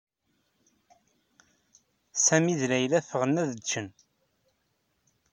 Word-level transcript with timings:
Sami 2.25 2.53
d 2.59 2.61
Layla 2.71 2.99
ffɣen 3.07 3.39
ad 3.41 3.47
d-ččen. 3.51 3.87